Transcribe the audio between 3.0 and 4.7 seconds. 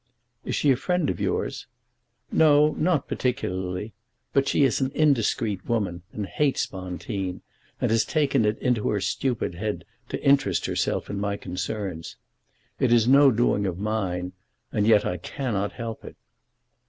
particularly. But she